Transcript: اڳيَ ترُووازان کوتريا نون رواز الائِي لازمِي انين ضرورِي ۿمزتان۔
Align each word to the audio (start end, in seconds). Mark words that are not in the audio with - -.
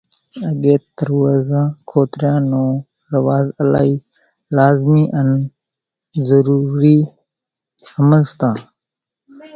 اڳيَ 0.47 0.75
ترُووازان 0.97 1.65
کوتريا 1.89 2.33
نون 2.49 2.71
رواز 3.13 3.47
الائِي 3.63 3.93
لازمِي 4.55 5.03
انين 5.19 5.41
ضرورِي 6.27 6.97
ۿمزتان۔ 7.99 8.57